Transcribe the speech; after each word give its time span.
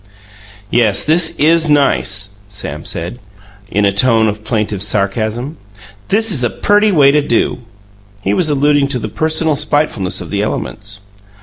"Yes; 0.71 1.03
this 1.05 1.35
is 1.37 1.69
NICE!" 1.69 2.29
Sam 2.47 2.85
said, 2.85 3.19
in 3.69 3.85
a 3.85 3.91
tone 3.91 4.27
of 4.27 4.43
plaintive 4.43 4.81
sarcasm. 4.81 5.57
"This 6.07 6.31
is 6.31 6.43
a 6.43 6.49
PERTY 6.49 6.91
way 6.91 7.11
to 7.11 7.21
do!" 7.21 7.59
(He 8.23 8.33
was 8.33 8.49
alluding 8.49 8.87
to 8.87 8.97
the 8.97 9.09
personal 9.09 9.55
spitefulness 9.55 10.19
of 10.19 10.31
the 10.31 10.41
elements.) 10.41 11.01